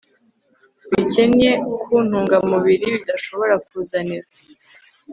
bikennye 0.91 1.51
ku 1.83 1.93
ntungamubiri 2.07 2.85
bidashobora 2.95 3.55
kuzanira 3.67 4.27